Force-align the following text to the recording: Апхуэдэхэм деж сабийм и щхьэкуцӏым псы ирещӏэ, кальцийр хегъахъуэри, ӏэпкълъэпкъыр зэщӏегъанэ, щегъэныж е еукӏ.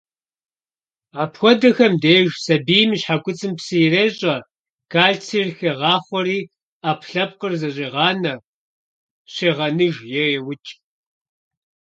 Апхуэдэхэм 1.21 1.93
деж 2.03 2.29
сабийм 2.45 2.89
и 2.95 2.97
щхьэкуцӏым 3.01 3.53
псы 3.57 3.75
ирещӏэ, 3.83 4.35
кальцийр 4.91 5.47
хегъахъуэри, 5.57 6.39
ӏэпкълъэпкъыр 6.81 7.53
зэщӏегъанэ, 7.61 8.33
щегъэныж 9.33 9.95
е 10.21 10.23
еукӏ. 10.37 10.69